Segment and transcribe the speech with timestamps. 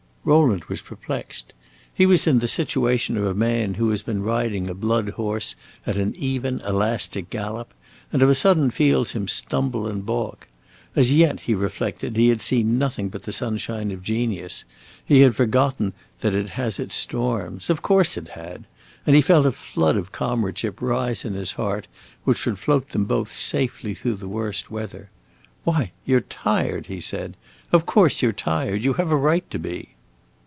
[0.23, 1.51] Rowland was perplexed.
[1.91, 5.55] He was in the situation of a man who has been riding a blood horse
[5.83, 7.73] at an even, elastic gallop,
[8.13, 10.47] and of a sudden feels him stumble and balk.
[10.95, 14.63] As yet, he reflected, he had seen nothing but the sunshine of genius;
[15.03, 17.71] he had forgotten that it has its storms.
[17.71, 18.65] Of course it had!
[19.07, 21.87] And he felt a flood of comradeship rise in his heart
[22.25, 25.09] which would float them both safely through the worst weather.
[25.63, 27.35] "Why, you 're tired!" he said.
[27.71, 28.83] "Of course you 're tired.
[28.83, 29.95] You have a right to be!"